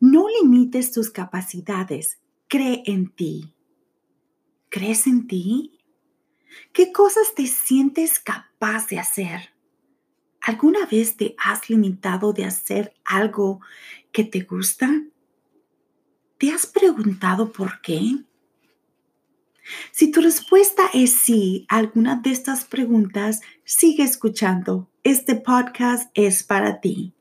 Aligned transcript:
No 0.00 0.26
limites 0.28 0.92
tus 0.92 1.10
capacidades, 1.10 2.18
cree 2.48 2.82
en 2.86 3.08
ti. 3.08 3.54
¿Crees 4.68 5.06
en 5.06 5.26
ti? 5.26 5.78
¿Qué 6.72 6.92
cosas 6.92 7.34
te 7.34 7.46
sientes 7.46 8.18
capaz 8.18 8.88
de 8.88 8.98
hacer? 8.98 9.54
¿Alguna 10.40 10.84
vez 10.86 11.16
te 11.16 11.34
has 11.38 11.70
limitado 11.70 12.32
de 12.32 12.44
hacer 12.44 12.94
algo 13.04 13.60
que 14.12 14.24
te 14.24 14.40
gusta? 14.40 14.90
¿Te 16.38 16.50
has 16.50 16.66
preguntado 16.66 17.52
por 17.52 17.80
qué? 17.80 18.24
Si 19.92 20.10
tu 20.10 20.20
respuesta 20.20 20.82
es 20.92 21.12
sí 21.12 21.66
a 21.68 21.78
alguna 21.78 22.16
de 22.16 22.30
estas 22.30 22.64
preguntas, 22.64 23.40
sigue 23.64 24.02
escuchando. 24.02 24.90
Este 25.02 25.36
podcast 25.36 26.10
es 26.14 26.42
para 26.42 26.80
ti. 26.80 27.14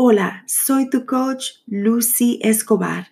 Hola, 0.00 0.44
soy 0.46 0.88
tu 0.88 1.04
coach 1.06 1.46
Lucy 1.66 2.38
Escobar 2.40 3.08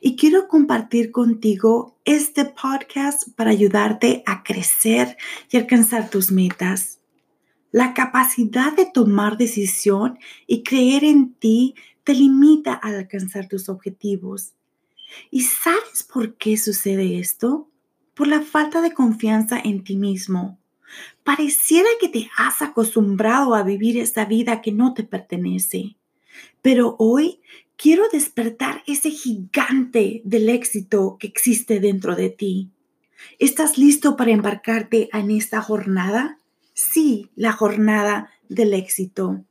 y 0.00 0.16
quiero 0.16 0.48
compartir 0.48 1.12
contigo 1.12 1.98
este 2.06 2.46
podcast 2.46 3.28
para 3.36 3.50
ayudarte 3.50 4.22
a 4.24 4.42
crecer 4.42 5.18
y 5.50 5.58
alcanzar 5.58 6.08
tus 6.08 6.32
metas. 6.32 7.00
La 7.70 7.92
capacidad 7.92 8.72
de 8.72 8.86
tomar 8.86 9.36
decisión 9.36 10.18
y 10.46 10.62
creer 10.62 11.04
en 11.04 11.34
ti 11.34 11.74
te 12.02 12.14
limita 12.14 12.80
a 12.82 12.88
alcanzar 12.88 13.46
tus 13.46 13.68
objetivos. 13.68 14.54
¿Y 15.30 15.42
sabes 15.42 16.02
por 16.02 16.38
qué 16.38 16.56
sucede 16.56 17.18
esto? 17.18 17.68
Por 18.14 18.26
la 18.26 18.40
falta 18.40 18.80
de 18.80 18.94
confianza 18.94 19.60
en 19.62 19.84
ti 19.84 19.96
mismo. 19.96 20.58
Pareciera 21.24 21.90
que 22.00 22.08
te 22.08 22.30
has 22.38 22.62
acostumbrado 22.62 23.54
a 23.54 23.62
vivir 23.62 23.98
esa 23.98 24.24
vida 24.24 24.62
que 24.62 24.72
no 24.72 24.94
te 24.94 25.02
pertenece. 25.02 25.98
Pero 26.60 26.96
hoy 26.98 27.40
quiero 27.76 28.04
despertar 28.12 28.82
ese 28.86 29.10
gigante 29.10 30.22
del 30.24 30.48
éxito 30.48 31.16
que 31.18 31.26
existe 31.26 31.80
dentro 31.80 32.14
de 32.14 32.30
ti. 32.30 32.70
¿Estás 33.38 33.78
listo 33.78 34.16
para 34.16 34.30
embarcarte 34.30 35.08
en 35.12 35.30
esta 35.30 35.60
jornada? 35.62 36.38
Sí, 36.74 37.30
la 37.34 37.52
jornada 37.52 38.30
del 38.48 38.74
éxito. 38.74 39.44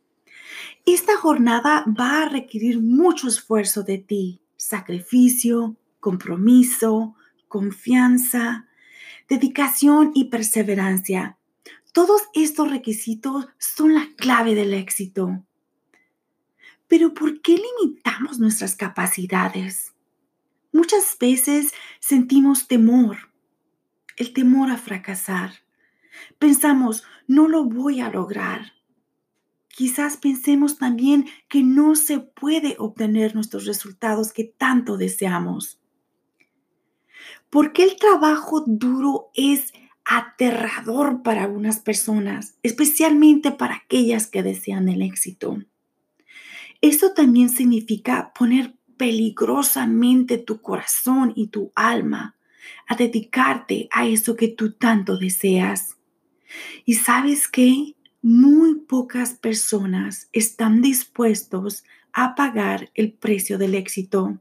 Esta 0.86 1.18
jornada 1.18 1.86
va 1.88 2.24
a 2.24 2.30
requerir 2.30 2.82
mucho 2.82 3.28
esfuerzo 3.28 3.84
de 3.84 3.98
ti, 3.98 4.42
sacrificio, 4.58 5.76
compromiso, 6.00 7.16
confianza, 7.48 8.68
dedicación 9.30 10.12
y 10.16 10.26
perseverancia. 10.26 11.38
Todos 11.94 12.24
estos 12.34 12.70
requisitos 12.70 13.48
son 13.58 13.94
la 13.94 14.08
clave 14.16 14.56
del 14.56 14.74
éxito. 14.74 15.44
Pero 16.92 17.14
¿por 17.14 17.42
qué 17.42 17.58
limitamos 17.58 18.38
nuestras 18.38 18.76
capacidades? 18.76 19.94
Muchas 20.74 21.16
veces 21.18 21.72
sentimos 22.02 22.68
temor, 22.68 23.32
el 24.18 24.34
temor 24.34 24.70
a 24.70 24.76
fracasar. 24.76 25.54
Pensamos, 26.38 27.06
no 27.28 27.48
lo 27.48 27.64
voy 27.64 28.02
a 28.02 28.10
lograr. 28.10 28.74
Quizás 29.70 30.18
pensemos 30.18 30.80
también 30.80 31.30
que 31.48 31.64
no 31.64 31.96
se 31.96 32.20
puede 32.20 32.76
obtener 32.78 33.36
nuestros 33.36 33.66
resultados 33.66 34.34
que 34.34 34.44
tanto 34.44 34.98
deseamos. 34.98 35.80
¿Por 37.50 37.72
qué 37.72 37.84
el 37.84 37.96
trabajo 37.96 38.66
duro 38.68 39.30
es 39.34 39.72
aterrador 40.04 41.24
para 41.24 41.44
algunas 41.44 41.80
personas, 41.80 42.58
especialmente 42.64 43.54
para 43.54 43.76
aquellas 43.76 44.28
que 44.28 44.44
desean 44.44 44.90
el 44.90 45.04
éxito? 45.04 45.58
Esto 46.82 47.14
también 47.14 47.50
significa 47.50 48.34
poner 48.34 48.76
peligrosamente 48.98 50.38
tu 50.38 50.62
corazón 50.62 51.34
y 51.36 51.48
tu 51.48 51.72
alma 51.76 52.36
a 52.88 52.96
dedicarte 52.96 53.88
a 53.92 54.08
eso 54.08 54.36
que 54.36 54.48
tú 54.48 54.74
tanto 54.74 55.18
deseas. 55.18 55.98
Y 56.86 56.96
sabes 56.96 57.48
que 57.48 57.96
muy 58.22 58.76
pocas 58.76 59.34
personas 59.34 60.30
están 60.34 60.82
dispuestos 60.82 61.84
a 62.14 62.36
pagar 62.36 62.92
el 62.94 63.14
precio 63.14 63.58
del 63.58 63.76
éxito. 63.76 64.40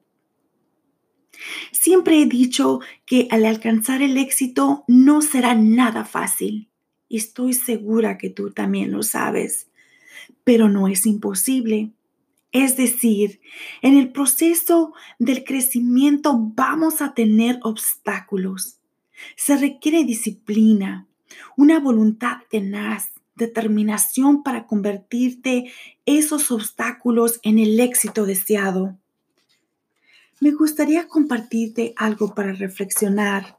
Siempre 1.73 2.21
he 2.21 2.27
dicho 2.27 2.81
que 3.07 3.29
al 3.31 3.47
alcanzar 3.47 4.03
el 4.03 4.19
éxito 4.19 4.85
no 4.89 5.23
será 5.23 5.55
nada 5.55 6.05
fácil. 6.05 6.69
Estoy 7.09 7.55
segura 7.55 8.19
que 8.19 8.31
tú 8.31 8.51
también 8.51 8.93
lo 8.93 9.03
sabes. 9.03 9.69
Pero 10.45 10.69
no 10.69 10.89
es 10.89 11.07
imposible. 11.07 11.93
Es 12.53 12.77
decir, 12.77 13.41
en 13.81 13.97
el 13.97 14.11
proceso 14.11 14.93
del 15.19 15.45
crecimiento 15.45 16.37
vamos 16.37 17.01
a 17.01 17.15
tener 17.15 17.61
obstáculos. 17.63 18.79
Se 19.37 19.57
requiere 19.57 20.05
disciplina, 20.05 21.07
una 21.57 21.79
voluntad 21.79 22.39
tenaz, 22.51 23.11
determinación 23.37 24.43
para 24.43 24.67
convertirte 24.67 25.73
esos 26.07 26.51
obstáculos 26.51 27.39
en 27.43 27.59
el 27.59 27.79
éxito 27.79 28.27
deseado. 28.27 28.99
Me 30.41 30.51
gustaría 30.51 31.07
compartirte 31.07 31.95
algo 31.97 32.35
para 32.35 32.53
reflexionar, 32.53 33.59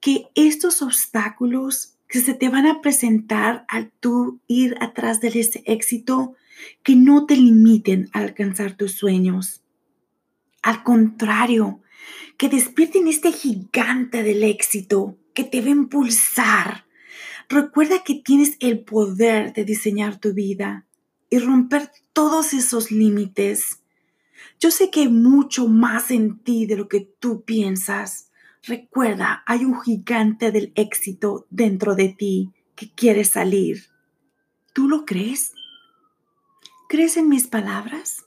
que 0.00 0.26
estos 0.34 0.82
obstáculos 0.82 1.94
que 2.10 2.20
se 2.20 2.34
te 2.34 2.48
van 2.48 2.66
a 2.66 2.82
presentar 2.82 3.64
al 3.68 3.92
tú 4.00 4.40
ir 4.48 4.76
atrás 4.80 5.20
de 5.20 5.28
ese 5.28 5.62
éxito 5.64 6.34
que 6.82 6.96
no 6.96 7.24
te 7.24 7.36
limiten 7.36 8.10
a 8.12 8.18
alcanzar 8.18 8.76
tus 8.76 8.92
sueños. 8.92 9.62
Al 10.60 10.82
contrario, 10.82 11.80
que 12.36 12.48
despierten 12.48 13.06
este 13.06 13.32
gigante 13.32 14.22
del 14.22 14.42
éxito 14.42 15.16
que 15.34 15.44
te 15.44 15.60
va 15.60 15.68
a 15.68 15.70
impulsar. 15.70 16.86
Recuerda 17.48 18.02
que 18.02 18.16
tienes 18.16 18.56
el 18.60 18.80
poder 18.80 19.52
de 19.52 19.64
diseñar 19.64 20.18
tu 20.18 20.34
vida 20.34 20.86
y 21.30 21.38
romper 21.38 21.90
todos 22.12 22.52
esos 22.52 22.90
límites. 22.90 23.82
Yo 24.58 24.70
sé 24.70 24.90
que 24.90 25.00
hay 25.00 25.08
mucho 25.08 25.68
más 25.68 26.10
en 26.10 26.38
ti 26.40 26.66
de 26.66 26.76
lo 26.76 26.88
que 26.88 27.00
tú 27.20 27.44
piensas. 27.44 28.29
Recuerda, 28.62 29.42
hay 29.46 29.64
un 29.64 29.80
gigante 29.80 30.52
del 30.52 30.72
éxito 30.74 31.46
dentro 31.50 31.94
de 31.94 32.10
ti 32.10 32.50
que 32.74 32.90
quiere 32.90 33.24
salir. 33.24 33.86
¿Tú 34.72 34.88
lo 34.88 35.04
crees? 35.04 35.52
¿Crees 36.88 37.16
en 37.16 37.28
mis 37.28 37.46
palabras? 37.46 38.24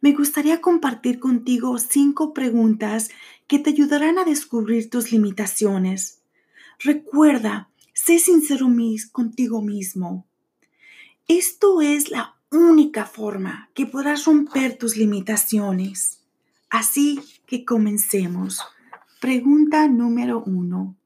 Me 0.00 0.12
gustaría 0.12 0.60
compartir 0.60 1.20
contigo 1.20 1.78
cinco 1.78 2.34
preguntas 2.34 3.10
que 3.46 3.58
te 3.58 3.70
ayudarán 3.70 4.18
a 4.18 4.24
descubrir 4.24 4.90
tus 4.90 5.12
limitaciones. 5.12 6.22
Recuerda, 6.80 7.70
sé 7.92 8.18
sincero 8.18 8.68
contigo 9.12 9.62
mismo. 9.62 10.26
Esto 11.26 11.80
es 11.82 12.10
la 12.10 12.36
única 12.50 13.04
forma 13.04 13.70
que 13.74 13.86
podrás 13.86 14.24
romper 14.24 14.76
tus 14.78 14.96
limitaciones. 14.96 16.24
Así 16.70 17.20
que 17.46 17.64
comencemos. 17.64 18.60
Pregunta 19.20 19.88
número 19.88 20.44
uno. 20.44 20.96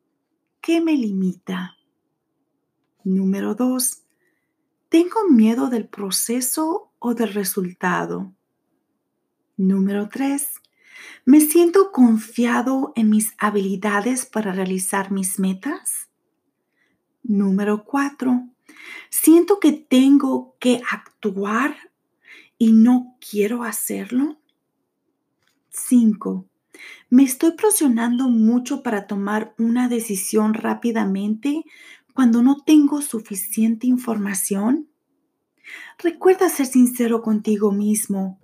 ¿Qué 0.60 0.82
me 0.82 0.92
limita? 0.92 1.78
Número 3.04 3.54
dos. 3.54 4.02
¿Tengo 4.90 5.26
miedo 5.30 5.70
del 5.70 5.88
proceso 5.88 6.92
o 6.98 7.14
del 7.14 7.32
resultado? 7.32 8.34
Número 9.56 10.10
3. 10.10 10.46
¿Me 11.24 11.40
siento 11.40 11.90
confiado 11.90 12.92
en 12.96 13.08
mis 13.08 13.32
habilidades 13.38 14.26
para 14.26 14.52
realizar 14.52 15.10
mis 15.10 15.38
metas? 15.38 16.10
Número 17.22 17.84
4. 17.84 18.46
¿Siento 19.08 19.58
que 19.58 19.72
tengo 19.72 20.54
que 20.58 20.82
actuar 20.90 21.74
y 22.58 22.72
no 22.72 23.16
quiero 23.20 23.64
hacerlo? 23.64 24.38
5. 25.70 26.46
¿Me 27.10 27.24
estoy 27.24 27.52
presionando 27.52 28.28
mucho 28.28 28.82
para 28.82 29.06
tomar 29.06 29.54
una 29.58 29.88
decisión 29.88 30.54
rápidamente 30.54 31.64
cuando 32.14 32.42
no 32.42 32.56
tengo 32.64 33.02
suficiente 33.02 33.86
información? 33.86 34.88
Recuerda 35.98 36.48
ser 36.48 36.66
sincero 36.66 37.22
contigo 37.22 37.72
mismo. 37.72 38.40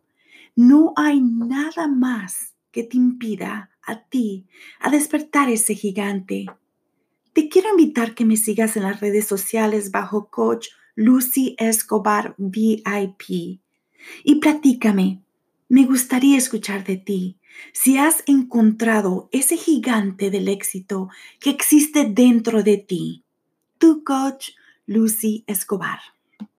No 0.54 0.92
hay 0.96 1.20
nada 1.20 1.88
más 1.88 2.54
que 2.70 2.82
te 2.82 2.96
impida 2.96 3.70
a 3.82 4.04
ti 4.04 4.46
a 4.80 4.90
despertar 4.90 5.48
ese 5.48 5.74
gigante. 5.74 6.46
Te 7.32 7.48
quiero 7.48 7.70
invitar 7.70 8.14
que 8.14 8.24
me 8.24 8.36
sigas 8.36 8.76
en 8.76 8.82
las 8.82 9.00
redes 9.00 9.26
sociales 9.26 9.90
bajo 9.90 10.28
coach 10.28 10.68
Lucy 10.94 11.54
Escobar 11.58 12.34
VIP 12.36 13.60
y 14.24 14.34
platícame. 14.40 15.22
Me 15.68 15.84
gustaría 15.84 16.36
escuchar 16.36 16.84
de 16.84 16.96
ti 16.96 17.37
si 17.72 17.98
has 17.98 18.22
encontrado 18.26 19.28
ese 19.32 19.56
gigante 19.56 20.30
del 20.30 20.48
éxito 20.48 21.08
que 21.40 21.50
existe 21.50 22.04
dentro 22.04 22.62
de 22.62 22.78
ti 22.78 23.24
tu 23.78 24.02
coach 24.04 24.50
Lucy 24.86 25.44
Escobar. 25.46 26.00